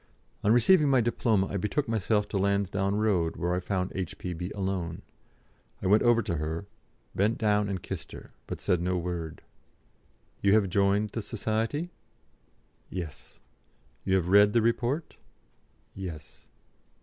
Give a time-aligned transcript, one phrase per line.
[0.43, 4.49] On receiving my diploma I betook myself to Lansdowne Road, where I found H.P.B.
[4.55, 5.03] alone.
[5.79, 6.65] I went over to her,
[7.13, 9.43] bent down and kissed her, but said no word.
[10.41, 11.91] "You have joined the Society?"
[12.89, 13.41] "Yes."
[14.03, 15.17] "You have read the report?"
[15.93, 16.47] "Yes."